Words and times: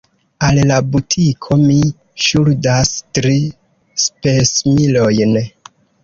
Al 0.45 0.59
la 0.69 0.77
butiko 0.93 1.57
mi 1.63 1.75
ŝuldas 2.27 2.93
tri 3.19 3.35
spesmilojn. 4.05 5.37